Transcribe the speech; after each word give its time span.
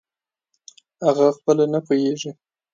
اغه 1.09 1.27
خپله 1.37 1.65
نه 1.73 1.79
پییږي 1.87 2.31